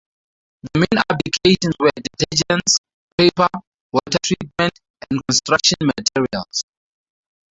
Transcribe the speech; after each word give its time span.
The 0.63 0.79
main 0.79 0.97
applications 1.11 1.75
were 1.79 1.91
in 1.95 2.01
detergents, 2.01 2.77
paper, 3.19 3.47
water 3.91 4.17
treatment, 4.23 4.79
and 5.11 5.21
construction 5.27 5.77
materials. 5.85 6.63